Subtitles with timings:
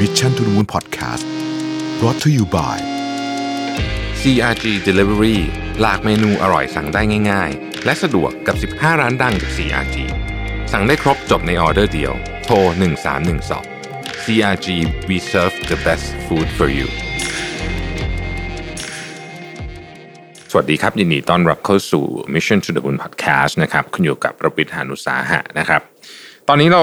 [0.00, 1.24] Mission to the Moon Podcast
[2.00, 2.76] brought to you by
[4.20, 5.38] CRG Delivery
[5.80, 9.96] หลากเมนูอร่อยสั่งได้ง่าย ๆ และสะดวกกับ 15 ร้านดังจาก CRG
[10.72, 12.12] สั่งได้ครบจบในออเดอร์เดียว
[12.44, 12.56] โทร
[13.40, 14.66] 1312 CRG
[15.08, 16.88] we serve the best food for you
[20.50, 22.04] สวัสดีครับ ยินดีต้อนรับเข้าสู่
[22.34, 25.82] Mission to the Moon Podcast นะครับคุณอยู่กับประวิทยานุสาหะนะครับ
[26.48, 26.82] ตอนนี้เรา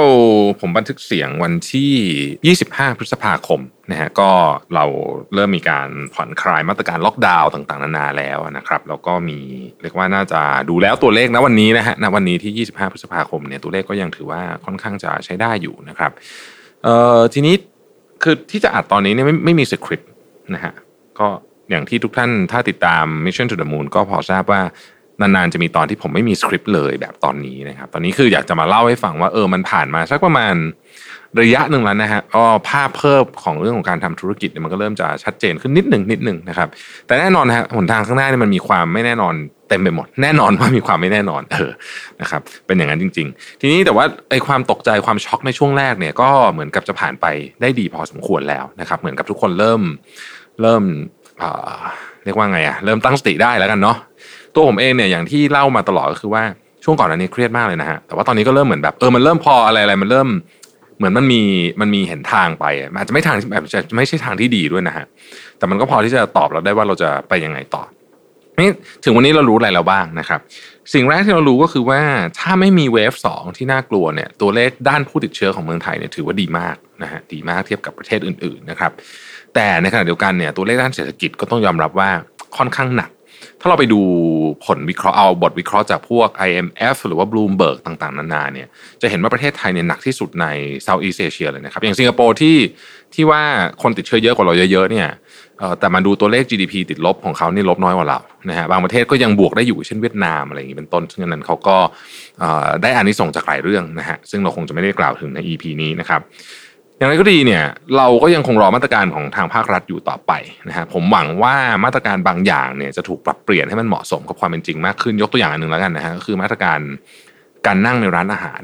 [0.61, 3.59] ผมบันทึกเสียงวันที่ 25 พฤษภาคม
[3.91, 4.29] นะฮะก็
[4.75, 4.85] เรา
[5.33, 9.39] เริ่มมีการผ่อนคลายมาตรการล็อกดาวน์ต่างๆ นานาแล้วนะครับแล้วก็มี
[9.81, 16.11] เรียกว่าน่าจะดูแล้วตัวเลขนะวันนี้นะฮะณวันนี้ที่ 25 พฤษภาคมเนี่ยตัวเลขก็ยังถือว่าค่อนข้างจะใช้ได้อยู่นะครับ
[16.83, 17.55] เอ่อทีนี้
[18.23, 20.09] คือที่จะอัดตอนนี้เนี่ยไม่ไม่มีสคริปต์
[20.53, 20.73] นะฮะ
[21.19, 21.27] ก็
[21.69, 24.61] อย่างที่ทุกท่านถ้าติดตาม Mission to the Moon ก็พอทราบว่า
[25.21, 30.55] นานๆจะมีตอนที่ผมไม่มีสคริปต์เลยแบบตอนนี้นะครับ ตอนนี้คืออยากจะมาเล่าให้ฟังว่าเออมันผ่านมาสักประมาณ
[31.41, 36.69] ระยะหนึ่งแล้วนะฮะก็ภาพเพิ่มของเรื่องของการทำธุรกิจเนี่ยมันก็เริ่มจะชัดเจนขึ้นนิดหนึ่งนิดหนึ่งนะครับ
[37.07, 39.33] แต่แน่นอนนะฮะหนทางข้างหน้าเนี่ยมันมีความไม่แน่นอน
[39.69, 41.71] เต็มไปหมด แน่นอนว่ามีความไม่แน่นอนเออ
[42.21, 47.25] นะครับเป็นอย่างนั้นจริง ๆ ทีนี้แต่ว่าไอ้ความตกใจความช็อกในช่วงแรกเนี่ยก็เหมือนกับจะผ่านไป
[47.61, 49.81] ได้ดีพอสมควรแล้วนะครับ เหมือนกับทุกคนเริ่ม
[50.61, 50.83] เริ่ม
[51.39, 51.79] เอ่อ
[52.23, 53.97] เรียกว่าไงอะเริ่มตั้งสติได้แล้วกันเนาะ
[54.55, 56.43] ตัวผมเองเนี่ยอย่างที่เล่ามาตลอดก็คือว่า
[56.83, 60.27] ช่วงก่อนอันนี้เครียดมากเลยนะฮะแต่ว่าตอนนี้ก็เริ่มเหมือนแบบเออมันเริ่มพออะไรอะไรมันเริ่ม
[60.97, 61.41] เหมือนมันมี
[61.81, 62.65] มันมีเห็นทางไป
[62.97, 63.63] อาจจะไม่ทางแบบ
[63.97, 65.05] ไม่ใช่ทางที่ดีด้วยนะฮะ
[65.57, 67.83] แต่มันก็พอที่จะตอบเราได้ว่าเราจะไปยังไงต่อ
[68.59, 68.69] นี่
[69.03, 70.39] ถึงวันนี้เรารู้อะไรแล้วบ้างนะครับ
[70.93, 72.01] สิ่งแรกที่เรารู้ก็คือว่า
[72.39, 78.91] ถ้าไม่มีเวฟสองที่น่ากลัวเนี่ยตัวเลขด้านผู้ติดเชื้อของเมืองไทยเนี่ยถือว่าดีมากนะฮะดีมากเทียบกับประเทศอื่นๆนะครับ
[79.55, 82.09] แต่ในขณะเดียวกันเนี่ยตัวเลขด้านเศรษฐกิจก็ต้องยอมรับว่า
[82.57, 83.09] ค่อนข้างหนัก
[83.61, 84.01] ถ้าเราไปดู
[84.65, 88.67] ผลวิเคราะห์เอาบทวิเคราะห์จากพวก IMF หรือว่า Bloomberg ต่างๆ นานาเนี่ย
[89.01, 90.45] จะเห็นว่าประเทศไทยเนี่ยหนักที่สุดใน
[90.85, 92.57] Southeast Asia เลยนะครับ อย่างสิงคโปร์ที่
[93.13, 93.41] ที่ว่า
[93.81, 95.07] คนติดเชื้อเยอะกว่าเราเยอะๆเนี่ย
[95.79, 101.77] แต่มาดูตัวเลข GDP ติดลบของเขานี่ลบน้อยกว่าเรานะฮะบางประเทศก็ยังบวกได้อยู่เช่นเวียดนามอะไรอย่างนี้เป็นต้น ซึ่งนั้นเขาก็
[102.81, 106.21] ได้อานิสงส์จากหลายเรื่องนะฮะซึ่งเราคงจะไม่ได้กล่าวถึงใน EP นี้นะครับ
[107.01, 107.63] อย่างไรก็ดีเนี่ย
[107.97, 110.31] เราก็ยังคงรอมาตรการของทางภาครัฐอยู่ต่อไป
[110.67, 116.79] นะฮะผมหวังว่ามาตรการบางอย่างเนี่ยจะถูกปรับเปลี่ยนให้มันเหมาะสมกับความเป็นจริงมากขึ้นยกตัวอย่างอันหนึ่งแล้วกันนะฮะก็คือมาตรการ
[117.65, 118.61] การนั่งในร้านอาหาร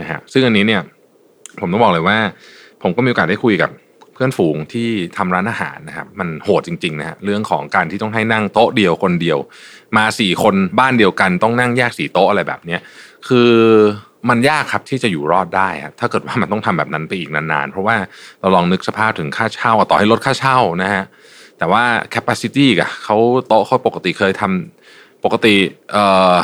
[0.00, 0.82] นะฮะซึ่งอันนี้เนี่ย
[1.60, 2.16] ผมต้องบอกเลยว่า
[2.82, 3.70] ผมก็มีโอกาสได้คุยกับ
[4.14, 9.38] เพื่อนฝูงที่ทำร้านอาหารนะครับมันโหดจริงๆนะฮะเรื่องของการที่ต้องให้นั่งโต๊ะเดียวคนเดียว
[9.96, 12.80] มาสี่คนบ้านเดียวกันต้องนั่งแยกสี่โต๊ะอะไรแบบเนี้ย
[13.28, 13.52] คือ
[14.28, 17.96] มันยากครับที่จะอยู่รอดได้ครับถ้าเกิดว่ามันต้องทำแบบนั้นไปอีกนานๆ เพราะว่า
[18.40, 21.04] เราลองนึกสภาพถึงค่าเช่าต่อให้ลดค่าเช่านะฮะ
[21.58, 21.84] แต่ว่า
[22.14, 23.16] capacity กะเขา
[23.48, 25.54] โต๊ะเขาปกติเคยทำปกติ
[25.92, 26.34] เอ่อ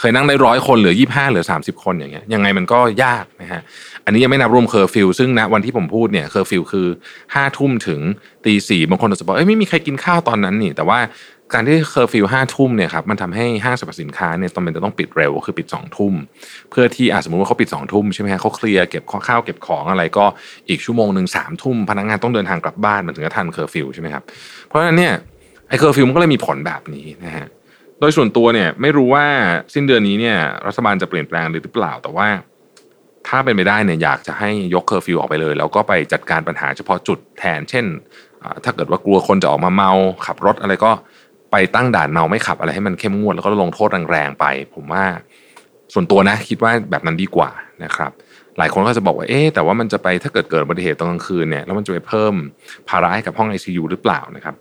[0.00, 3.60] เคยนั่งได้ร้อยคนเหลือยี่ห้าเหลือสามสิบคนอย่างเงี้ยยังไงมันก็ยากนะฮะ
[4.04, 6.86] อันนี้ยังไม่นับรวมเคอร์ฟิวซึ่งณวันที่ผมพูดเนี่ยเคอร์ฟิวคือ
[7.34, 8.00] ห้าทุ่มถึง
[8.44, 10.98] ตีสี่บางคนอาจจะบอกเอ้ยไม่มีใครกินข้าวตอนนั้นนี่ แต่ว่า
[11.54, 16.14] การที่เคอร์ฟิวห้าทุ่มเนี่ยครับมันทำให้ห้างสรรพสินค้าเนี่ยต้องเป็นจะต้องปิดเร็วก็คือปิดสองทุ่ม
[16.70, 20.24] เพื่อที่อาสมมติว่าเขาปิดสองทุ่มใช่ไหมฮะเขาเคลียร์เก็บข้าวเก็บของอะไรก็
[20.68, 24.22] อีกชั่วโมงหนึ่งสามทุ่มพนักงานต้องเดินทางกลับบ้านมันถึงจะทันเคอร์ฟิวใช่ไหมครับ
[24.66, 25.14] เพราะฉะนั้นเนี่ย
[25.68, 27.46] ไอ้เคอร์ฟิวมันก็เลยมีผลแบบนี้นะฮะ
[28.00, 29.26] โดยส่วนตัวเนี่ยไม่รู้ว่า
[29.74, 32.28] สิ้นเดือนนี้เนี่ยรัฐบาลจะเปลี่ยนแปลงหรือเปล่าแต่ว่า
[33.28, 37.86] ถ้าเป็นไปได้เนี่ยอยากจะให้ยกเคอร์ฟิวออกไปเลย แล้วก็ไปจัดการปัญหาเฉพาะจุดแทน เช่น
[38.64, 39.90] ถ้าเกิดว่ากลัวคนจะออกมาเมา
[40.26, 40.90] ขับรถอะไรก็
[41.58, 44.44] ไปตั้งด่านเมาไม่ขับอะไรให้มันเข้มงวดแล้วก็ลงโทษแรงๆไป
[44.74, 45.04] ผมว่า
[45.94, 47.50] ส่วนตัวนะคิดว่าแบบนั้นดีกว่า
[47.84, 48.10] นะครับ
[48.58, 52.34] หลายคนก็จะบอกว่าเอ๊แต่ว่ามันจะไปถ้าเกิดเกิดอุบัติเหตุตอนกลางคืนเนี่ยแล้วมันจะไปเพิ่ม
[52.88, 54.54] ภาระให้กับห้อง ICU หรือเปล่านะครับ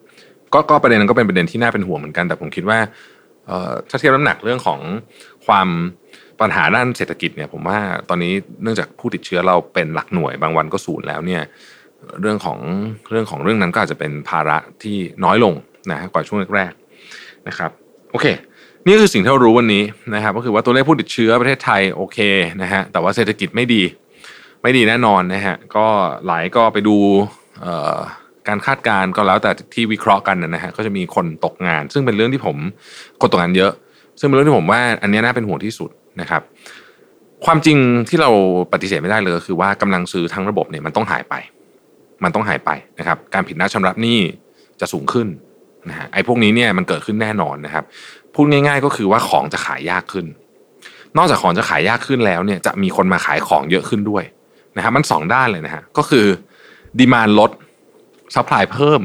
[0.53, 2.79] ก็ก็ประเด็นนั้นก็เป็นประเด็นที่น่าเป็นห่วงเหมือนกันแต่ผมคิดว่า
[3.89, 4.79] ถ้าเทียบน้ำหนักเรื่องของ
[5.45, 5.67] ความ
[6.41, 7.79] ปัญหาด้านเศรษฐกิจเนี่ยผมว่า
[8.09, 11.41] ตอนนี้เนื่องจากผู้ติดเชื้อเราเป็นหลักหน่วยบางวันก็ศูนย์แล้วเนี่ย
[12.21, 12.59] เรื่องของ
[13.09, 15.53] เรื่องของเรื่องนั้นก็อาจจะเป็นภาระที่น้อยลง
[15.91, 16.71] นะกว่าช่วงแรก
[17.47, 17.71] นะครับ
[18.11, 18.25] โอเค
[18.85, 19.83] นี่คือสิ่งที่เรารู้วันนี้
[20.15, 22.17] นะครับ ก็คือว่าตัวเลขผู้ติดเชื้อประเทศไทยโอเค
[22.61, 23.81] นะฮะแต่ว่าเศรษฐกิจไม่ดี
[24.61, 25.85] ไม่ดีแน่นอนนะฮะก็
[26.27, 26.97] หลายก็ไปดู
[28.47, 32.57] การคาดการณ์ก็แล้วแต่ที่วิเคราะห์กันนะฮะก็จะมีคนตกงาน ซึ่งเป็นเรื่องที่ผม
[33.21, 33.71] คนตกงานเยอะ
[34.19, 35.89] ซึ่งเป็นเรื่องที่ผมว่า อันนี้น่าเป็นห่วงที่สุด
[36.21, 36.41] นะครับ
[37.45, 37.77] ความจริง
[38.09, 38.29] ที่เรา
[38.73, 41.35] ปฏิเสธไม่ได้เลยก็คือว่ากำลังซื้อทั้งระบบเนี่ยมันต้องหายไป
[42.23, 44.19] มันต้องหายไปนะครับ การผิดนัดชำระหนี้
[44.79, 45.27] จะสูงขึ้น
[45.89, 47.83] นะฮะไอ้พวกนี้เนี่ยมันเกิดขึ้นแน่นอนนะครับ
[48.33, 50.25] พูดง่าย ๆ ก็คือว่าของจะขายยากขึ้น
[51.17, 54.23] นอกจากของจะขายยากขึ้นแล้วเนี่ยจะมีคนมาขายของเยอะขึ้นด้วย
[54.77, 56.25] นะครับมันสองด้านเลยนะฮะก็คือ
[56.99, 57.51] demand ลด
[58.35, 59.01] supply เพิ่ม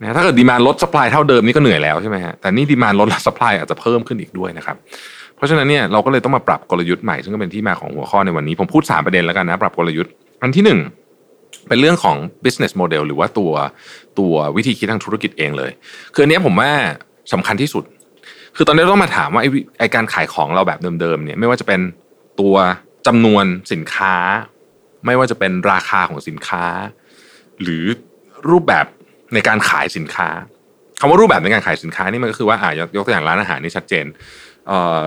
[0.00, 4.76] นะถ้าเกิด demand ลด supply เท่าเดิมนี่ก็เหนื่อยแล้วใช่ไหมฮะแต่นี่ demand ลด supply อาจจะเพิ่มขึ้นอีกด้วยนะครับ
[5.36, 10.12] เพราะฉะนั้นเนี่ยเราก็เลยต้องมาปรับกลยุทธ์ใหม่ซึ่งก็เป็นที่มาของหัวข้อในวันนี้ผมพูด 3 ประเด็นแล้วกันนะปรับกลยุทธ์
[10.42, 11.03] อันที่ 1
[11.68, 13.52] เป็นเรื่องของ business model หรือว่าตัว
[14.18, 15.70] ตัววิธีคิดทางธุรกิจเองเลย
[16.14, 16.70] คืออันนี้ผมว่า
[17.32, 17.84] สำคัญที่สุด
[18.56, 19.46] คือตอนนี้ต้องมาถามว่าไอ
[19.78, 21.80] ไอการขายของเราแบบเดิมๆเนี่ยไม่ว่าจะเป็น
[22.40, 22.56] ตัว
[23.06, 24.14] จำนวนสินค้า
[25.06, 26.64] ไม่ว่าจะเป็นราคาของสินค้า
[27.62, 27.84] หรือ
[28.50, 28.86] รูปแบบ
[29.34, 30.28] ในการขายสินค้า
[31.00, 34.06] คำว่ารูปแบบในการขายสินค้านี่มันก็คือว่าอ่ายกยกตัวอย่างร้านอาหารนี่ชัดเจน
[34.68, 35.00] เอ่อ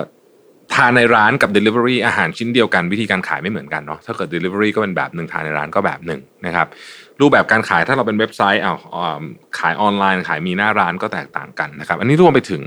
[0.74, 6.68] ทานในร้านกับ Delivery อาหารชิ้นเดียวกันวิธีการขายไม่เหมือนกันเนาะถ้าเกิด Delivery ก็เป็นแบบหนึ่งทานในร้านก็แบบหนึ่งนะครับ
[7.22, 8.74] รูปแบบการขายถ้าเราเป็นเว็บไซต์เอา
[9.60, 12.64] ขายออนไลน์ ขายมีหน้าร้านก็แตกต่างกันนะครับ อันนี้รวมไปถึง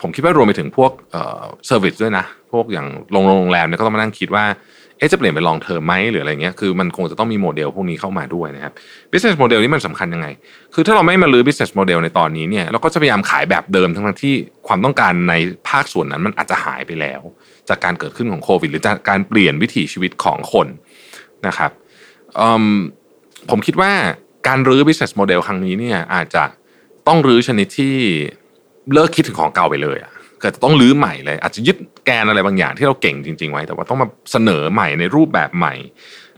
[0.00, 4.44] ผมคิดว่ารวมไปถึงพวก service ด้วยนะ พวกอย่างโรงแรมเนี่ยก็ต้องมานั่งคิดว่า
[5.04, 8.72] อ๊ะจะเปลี่ยนเป็น long term ไหมหรืออะไรเงี้ยคือมันคงจะต้องมีโมเดลพวกนี้เข้ามาด้วยนะครับ
[9.12, 10.26] business model นี่มันสำคัญยังไง
[10.74, 14.34] คือถ้าเราไม่มาลื้อ business model ในตอนนี้เนี่ยเราก็จะพยายามขายแบบเดิมทั้งที่
[14.68, 15.34] ความต้องการใน
[15.68, 17.20] ภาคส่วนนั้นมันอาจจะหายไปแล้ว
[17.68, 20.66] จากการเกิดขึ้นของโควิด หรือจากการเปลี่ยนวิถีชีวิตของคน
[21.46, 21.70] นะครับ
[22.62, 22.64] ม
[23.50, 23.92] ผมคิดว่า
[24.48, 26.44] การรื้อ business model ครั้งนี้เนี่ยอาจจะ
[27.08, 27.94] ต้องรื้อชนิดที่
[28.92, 30.11] เลิกคิดถึงของเก่าไปเลยอะ
[30.42, 35.74] เกิดต้องรื้อใหม่เลย อาจจะยึดแกนอะไรบางอย่างที่เราเก่งจริง ๆ ไว้ แต่ว่าต้องมาเสนอใหม่ในรูปแบบใหม่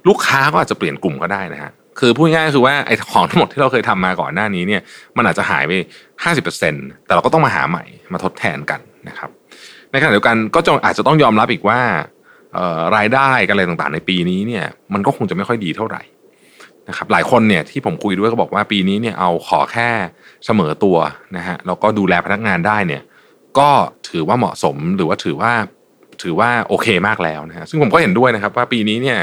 [0.08, 4.82] ลูกค้าก็อาจจะเปลี่ยนกลุ่มก็ได้นะฮะคือพูดง่ายๆคือว่าไอ้ของทั้งหมดที่เราเคยทำมาก่อนหน้านี้เนี่ย
[5.16, 5.72] มันอาจจะหายไป
[6.38, 9.30] 50%แต่เราก็ต้องมาหาใหม่มาทดแทนกันนะครับ
[9.90, 11.80] ในขณะเดียวกันก็จงอาจจะต้องยอมรับอีกว่า
[12.96, 14.64] รายได้กันอะไรต่างๆ ในปีนี้เนี่ย
[14.94, 16.02] มันก็คงจะไม่ค่อยดีเท่าไหร่
[16.88, 19.88] นะครับหลายคนเนี่ยที่ผมคุยด้วยก็บอกว่าปีนี้เนี่ยเอาขอแค่
[20.46, 20.96] เสมอตัว
[21.36, 23.02] นะฮะแล้วก็ดูแลพนักงานได้เนี่ย
[23.58, 23.70] ก็
[24.10, 25.52] ถือว่าเหมาะสมหรือว่าถือว่า
[26.22, 29.18] ถือว่าโอเคมากแล้วนะฮะซึ่งผมก็เห็นด้วยนะครับ ว่าปีนี้เนี่ย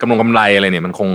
[0.00, 1.10] กำลงกำไรอะไรเนี่ยมันคง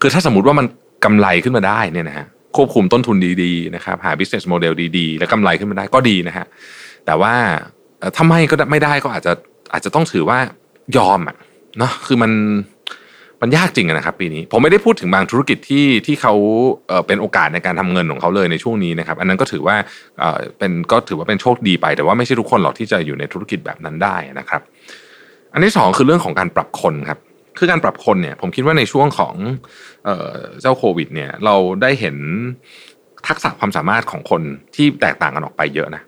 [0.00, 0.66] คือถ้าสมมติว่ามัน
[1.04, 2.26] กำไรขึ้นมาได้เนี่ยนะฮะ
[2.56, 6.46] ควบคุมต้นทุนดีๆนะครับหา business model ดีๆ แล้วกำไรขึ้นมาได้ก็ดีนะฮะ
[7.06, 7.34] แต่ว่า
[7.98, 9.32] เอ่อถ้าไม่ก็ไม่ได้ก็อาจจะ
[9.72, 10.38] อาจจะต้องถือว่า
[10.96, 11.36] ยอมอะ
[11.78, 12.32] เนาะคือมัน
[13.42, 16.34] มันยากจริงนะครับปีนี้ผมไม่ได้พูดถึงบางธุรกิจที่ที่เขา
[17.06, 19.76] เป็นโอกาสในการทำเงินของเขาเลยในช่วงนี้นะครับ อันนั้นก็ถือว่า
[20.58, 24.60] เป็นก็ถือว่าเป็นโชคดีไป แต่ว่าไม่ใช่ทุกคนหรอกที่จะอยู่ในธุรกิจแบบนั้นได้นะครับ
[25.52, 27.18] อันที่สองคือเรื่องของการปรับคนครับ
[27.58, 29.34] คือการปรับคนเนี่ยผมคิดว่าในช่วงของ
[30.60, 32.16] เจ้าโควิดเนี่ยเราได้เห็น
[33.28, 34.42] ทักษะความสามารถของคน
[34.74, 36.02] ที่แตกต่างกันออกไปเยอะนะ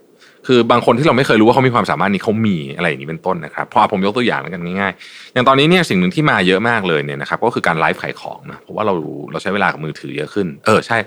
[0.46, 8.94] คือบางคนที่เราไม่เคยรู้ว่าเขามีความสามารถนี้เขามีอะไรอย่างนี้เป็นต้นนะครับพอผมยกตัวอย่างแล้วกันง่ายๆ อย่างตอนนี้เนี่ยสิ่งหนึ่งที่มาเยอะมากเลยเนี่ยนะครับก็คือการไลฟ์ขายของนะเพราะว่าเรา
[9.32, 10.98] เราใช้เวลากับมือถือเยอะขึ้น เออใช่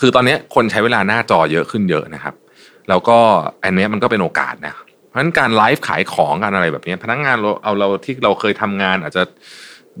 [0.00, 2.34] คือตอนนี้คนใช้เวลาหน้าจอเยอะขึ้นเยอะนะครับ
[2.88, 3.18] แล้วก็
[3.64, 4.74] อันนี้มันก็เป็นโอกาสนะ
[5.08, 9.22] เพราะฉะนั้นการไลฟ์ขายของกันอะไรแบบนี้พนักงานเราเอาเราที่เราเคยทำงาน อาจจะ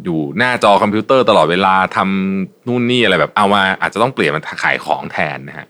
[0.04, 5.66] อยู่หน้าจอคอมพิวเตอร์ตลอดเวลาทำนู่นนี่อะไรแบบเอามาอาจจะต้องเปลี่ยนมาขายของแทนนะฮะ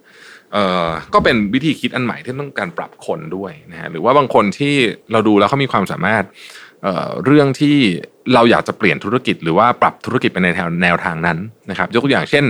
[1.15, 4.75] ก็เป็นวิธีคิดอันใหม่ที่ต้องการปรับคนด้วยนะฮะหรือว่าบางคนที่
[5.13, 6.25] เราดูแล้วเขามีความสามารถ
[6.83, 7.77] เเรื่องที่
[8.35, 11.39] เราอยากจะเปลี่ยนธุรกิจ หรือว่าปรับธุรกิจไปในแนวแนวทางนั้น
[11.71, 12.45] นะครับ ยกตัวอย่างเช่น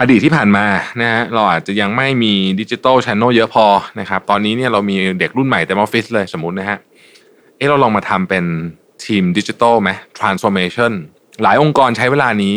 [0.00, 0.66] อดีตที่ผ่านมา
[1.00, 3.66] นะฮะเราอาจจะยังไม่มีดิจิ t a ลช n น e l เยอะพอ
[4.00, 6.78] นะครับ ตอนนี้เนี่ยเรามีเด็กรุ่นใหม่เต็มออฟฟิศเลยสมมตินะฮะ
[7.56, 8.44] เอะเราลองมาทำเป็น
[9.04, 10.92] ทีมดิจิ t a ลไหม transformation
[11.42, 12.56] หลายองค์กรใช้เวลานี้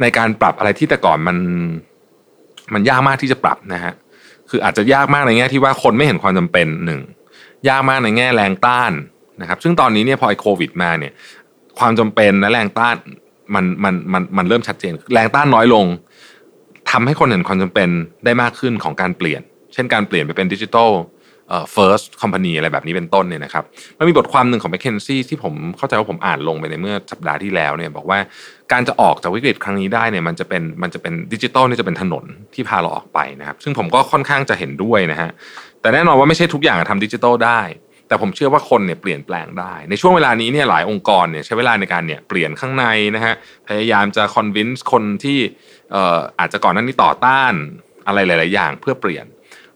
[0.00, 1.36] ในการปรับอะไรที่แต่ก่อนมัน
[2.74, 3.94] มันยากมากที่จะปรับนะฮะ
[4.50, 7.00] คืออาจจะยากมากในแง่ที่ว่าคนไม่เห็นความจำเป็นหนึ่ง
[7.68, 8.92] ยากมากในแง่แรงต้าน
[9.40, 11.12] นะครับ ซึ่งตอนนี้เนี่ยพอไอโควิดมาเนี่ย
[11.78, 12.96] ความจำเป็นและแรงต้าน
[13.54, 15.86] มันมันมันมันเริ่มชัดเจน แรงต้านน้อยลง
[16.90, 17.88] ทำให้คนเห็นความจำเป็น
[18.24, 19.42] ได้มากขึ้นของการเปลี่ยน
[19.72, 20.90] เช่นการเปลี่ยนไปเป็นดิจิทัล
[21.76, 23.64] first company อะไรแบบนี้เป็นต้นเนี่ยนะครับ
[23.98, 28.18] มันมีบทความหนึ่งของ m c k เคนซี่ที่ผมเข้าใจว่าผมอ่านลงไปในเมื่อสัปดาห์ที่แล้วเนี่ยบอกว่า
[28.72, 35.30] การจะออกจากวิกฤตครั้งนี้ได้เนี่ยมันจะเป็นมันจะเป็นดิจิทัลนี่จะเป็นถนนที่พาเราออกไปนะครับ ซึ่งผมก็ค่อนข้างจะเห็นด้วยนะฮะ
[35.80, 37.60] แต่แน่นอนว่าไม่ใช่ทุกอย่างทำดิจิทัลได้
[38.08, 43.34] แต่ผมเชื่อว่าคนเนี่ยเปลี่ยนแปลงได้ ในช่วงเวลานี้เนี่ยหลายองค์กรเนี่ยใช้เวลาในการเนี่ยเปลี่ยนข้างในนะฮะ
[43.68, 45.38] พยายามจะคอนวินส์คนที่
[45.92, 47.52] เอ่ออาจจะก่อนหน้านี้ต่อต้าน
[48.06, 49.26] อะไรหลาย ๆ อย่างเพื่อเปลี่ยน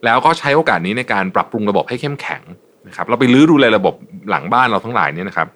[0.05, 2.41] แล้วก็ใช้โอกาสนี้ในการปรับปรุงระบบให้เข้มแข็ง
[2.87, 3.95] นะครับเราไปลื้อดูเลยระบบ
[4.29, 5.47] หลังบ้านเราทั้งหลายเนี่ยนะครับ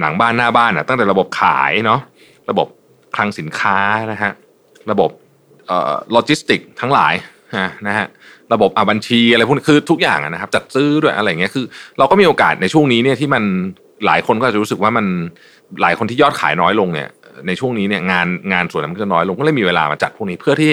[0.00, 2.00] หลังบ้านหน้าบ้านอะตั้งแต่ระบบขายเนาะ
[2.50, 2.68] ระบบ
[3.16, 3.78] คลังสินค้า
[4.12, 4.32] นะฮะ
[4.90, 5.10] ระบบ
[5.66, 7.14] เออโลจิสติกทั้งหลาย
[7.86, 8.06] นะฮะ
[8.52, 11.64] ระบบบัญชีอะไรพวกนี้คือทุกอย่างนะครับ จัดซื้อด้วยอะไรเงี้ยคือ
[11.98, 13.42] เราก็มีโอกาสในช่วงนี้เนี่ยที่มัน
[14.06, 15.06] หลายคนก็จะรู้สึกว่ามัน
[15.82, 17.08] หลายคนที่ยอดขายน้อยลงเนี่ย
[17.46, 20.70] ในช่วงนี้เนี่ยงานงานส่วนนั้นมันก็น้อยลงก็เลยมีเวลามาจัดพวกนี้เพื่อที่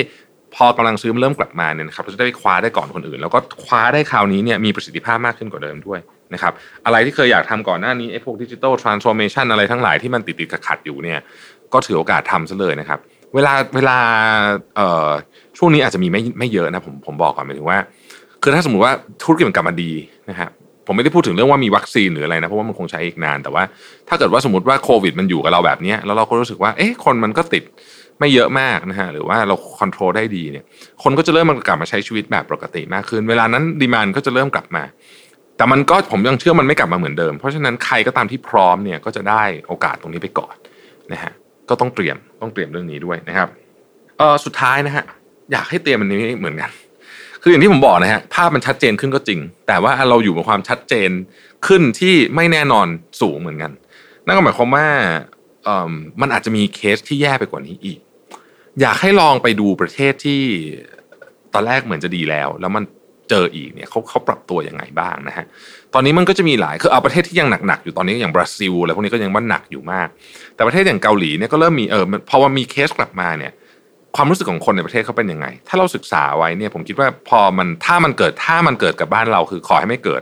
[0.55, 5.99] พอกำลังซื้อมันเริ่มกลับมาเนี่ยนะครับเราจะได้ไปคว้าได้ก่อนคนอื่น แล้วก็คว้าได้คราวนี้เนี่ยมีประสิทธิภาพมากขึ้นกว่าเดิมด้วย
[6.33, 6.53] นะครับ
[6.85, 11.19] อะไรที่เคยอยากทำก่อนหน้านี้ไอ้พวก digital transformation อะไรทั้งหลายที่มันติดติดขัดอยู่เนี่ย
[11.73, 12.99] ก็ถือโอกาสทำซะเลยนะครับ
[13.35, 13.97] เวลาเวลา
[14.75, 15.09] เอ่อ
[15.57, 17.77] ช่วงนี้อาจจะมีไม่ไม่เยอะนะผมผมบอกก่อนหมายถึงว่า
[18.43, 18.93] คือถ้าสมมติว่า
[19.23, 19.91] ธุรกิจมันกลับมาดี
[20.29, 20.49] นะครับ
[20.87, 23.63] ผมไม่ได้พูดถึงเรื่องว่ามีวัคซีนหรืออะไรนะเพราะว่ามันคงใช้อีกนานแต่ว่า
[24.09, 27.63] ถ้าเกิดว่าสมมติว่าโควิดมันอยู่กับเราแบบนี้แล้วเราก็รู้สึกว่าเอ๊ะคนมันก็ติด
[28.21, 30.65] ไม่เยอะมากนะฮะหรือว่าเราควบคุมได้ดีเนี่ย
[31.03, 34.83] คนก็จะเริ่มมันกลับมาใช้ชีวิตแบบปกติมากขึ้น เวลานั้นดีมานก็จะเริ่มกลับมา
[35.57, 40.55] แต่มันก็ผมยังเชื่อมันไม่กลับมาเหมือนเดิม เพราะฉะนั้นใครก็ตามที่พร้อมเนี่ยก็จะได้โอกาสตรงนี้ไปก่อน
[41.11, 41.31] นะฮะ
[41.69, 43.47] ก็ต้องเตรียมต้องเตรียมเรื่องนี้ด้วยนะครับ
[44.17, 45.05] เออสุดท้ายนะฮะ
[45.51, 46.71] อยากให้เตรียมมันนี้เหมือนกัน
[47.41, 51.09] คืออย่างที่ผมบอกนะฮะภาพมันชัดเจนขึ้นก็จริง แต่ว่าเราอยู่บนความชัดเจน
[51.67, 52.87] ขึ้นที่ไม่แน่นอน
[53.21, 53.71] สูงเหมือนกัน
[54.25, 54.87] นั่นก็หมายความว่า
[55.63, 57.99] เออมันอาจจะมีเคสที่แย่ไปกว่านี้อีก
[58.81, 60.41] อยากให้ลองไปดูประเทศที่
[61.53, 62.83] ตอนแรกเหมือนจะดีแล้ว แล้วมัน
[63.29, 65.45] เจออีกเนี่ยเขาเขาปรับตัวยังไงบ้างนะฮะ
[65.93, 70.07] ตอนนี้มันก็จะมีหลายคือเอาประเทศที่ยังหนักๆอยู่ตอนนี้อย่างบราซิลอะไรพวกนี้ก็ยังว่าหนักอยู่มาก
[70.55, 73.51] แต่ประเทศอย่างเกาหลีเนี่ยก็เริ่มมีเออพอว่ามีเคสกลับมาเนี่ย
[74.15, 80.21] ความรู้สึกของคนในประเทศเขาเป็นยังไง ถ้าเราศึกษาไว้เนี่ยผมคิดว่าพอมันถ้ามันเกิดถ้ามันเกิดกับบ้านเราคือขอให้ไม่เกิด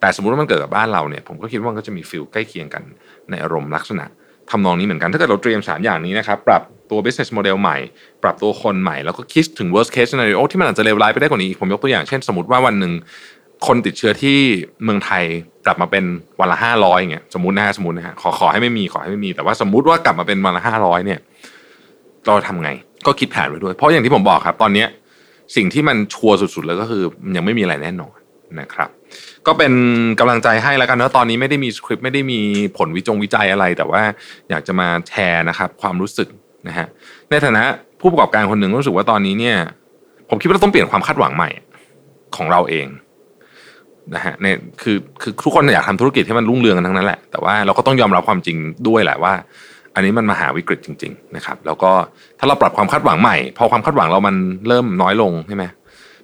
[0.00, 2.82] แต่สมมุติว่ามันเกิดกับบ้านเราเนี่ยผมก็คิดว่ามันก็จะมีฟิลใกล้เคียงกัน
[3.30, 4.04] ในอารมณ์ลักษณะ
[4.50, 7.76] ทำนองนี้เหมือนกันถ้าเกิดเราเตรียมสามอย่างนี้นะครับปรับ ตัว business model ใหม่
[8.22, 12.92] ปรับตัวคนใหม่ แล้วก็คิดถึง worst case scenario ที่มันอาจจะเลวร้ายไปได้กว่านี้อีกผมยกตัวอย่างเช่นสมมติว่าวันหนึ่ง
[13.66, 14.38] คนติดเชื้อที่
[14.84, 15.24] เมืองไทย
[15.66, 16.04] กลับมาเป็น
[16.40, 21.20] วันละห้าร้อยเงี้ยสมมตินะฮะสมมตินะฮะขอขอให้ไม่มีขอให้ไม่มี แต่ว่าสมมติว่ากลับมาเป็นวันละห้าร้อยเนี่ย
[22.26, 22.70] เราทำไง
[23.06, 24.88] ก็คิดแผนไว้ด้วย เพราะอย่างที่ผมบอกครับ ตอนเนี้ย
[25.56, 28.16] สิ่งที่มันชัวร์สุดๆเลยก็คือมันยังไม่มีอะไรแน่นอน
[28.60, 28.90] นะครับ
[29.46, 29.72] ก็เป็น
[30.20, 32.40] กำลังใจให้แล้วกันเนะตอนนี้ไม่ได้มีสคริปต์ไม่ได้มี
[32.78, 34.02] ผลวิจงวิจัยอะไร แต่ว่า
[34.50, 36.28] อยากจะมาแชร์นะครับ ความรู้สึก
[36.68, 36.86] นะฮะ
[37.30, 37.62] ในฐานะ
[38.00, 39.56] ผู้ประกอบการคนหนึ่งรู้สึกว่าตอนนี้เนี่ย
[40.28, 41.50] ผมคิดว่าเราต้องเปลี่ยนความคาดหวังใหม่
[42.36, 42.86] ของเราเอง
[44.14, 48.56] นะฮะเนี่ยคือคือทุกคนอยากทำธุรกิจให้มันรุ่งเรืองกันทั้งนั้นแหละแต่ว่าเราก็ต้องยอมรับความจริง
[48.88, 49.32] ด้วยแหละว่า
[49.94, 51.92] อันนี้มันมหาวิกฤตจริง ๆ นะครับ แล้วก็
[52.38, 54.36] ถ้าเราปรับความคาดหวังใหม่ พอความคาดหวังเรามัน
[54.68, 55.64] เริ่มน้อยลงใช่ไหม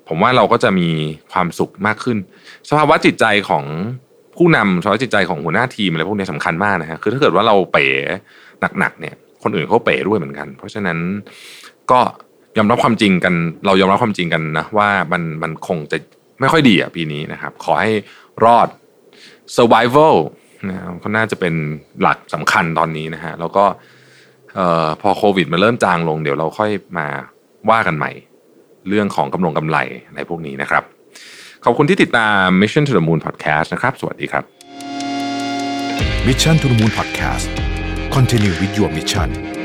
[0.08, 0.88] ผมว่าเราก็จะมี
[1.32, 2.18] ความสุขมากขึ้น
[2.68, 3.64] สภาวะจิตใจของ
[4.36, 7.86] ผู้นำสภาวะจิตใจของหัวหน้าทีมอะไรพวกนี้สำคัญมากนะฮะคือถ้าเกิดว่าเราเป๋
[8.78, 9.14] หนักๆเนี่ย
[9.46, 10.98] คนอื่นเขาเป๋ด้วยเหมือนกัน เพราะฉะนั้น
[11.90, 12.00] ก็
[12.58, 13.34] ยอมรับความจริงกัน
[13.66, 15.98] เรายอมรับความจริงกันนะว่ามันมันคงจะ
[16.40, 17.92] ไม่ค่อยดีอะปีนี้นะครับ ขอให้
[18.44, 18.68] รอด
[19.56, 20.14] survival
[20.68, 21.54] นะครับก็น่าจะเป็น
[22.00, 23.64] หลักสำคัญตอนนี้นะฮะแล้วก็
[25.00, 27.06] พอโควิดมันเริ่มจางลงเดี๋ยวเราค่อยมา
[27.70, 28.10] ว่ากันใหม่
[28.88, 30.82] เรื่องของกำลงกำไรอะไรพวกนี้นะครับ
[31.64, 34.44] ขอบคุณที่ติดตาม Mission to the Moon Podcast นะครับ สวัสดีครับ
[36.26, 37.65] Mission to the Moon Podcast
[38.16, 39.55] Kontinue, Wiki wa Michani.